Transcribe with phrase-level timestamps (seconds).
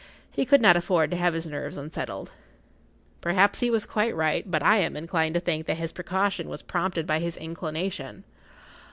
[0.31, 2.31] He could not afford to have his nerves unsettled.
[3.21, 6.63] Perhaps he was quite right, but I am inclined to think that his precaution was
[6.63, 8.23] prompted by his inclination.